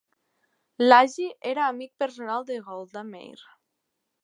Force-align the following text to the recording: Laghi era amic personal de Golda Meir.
Laghi 0.85 1.27
era 1.51 1.67
amic 1.75 1.93
personal 2.05 2.49
de 2.51 2.59
Golda 2.73 3.07
Meir. 3.13 3.47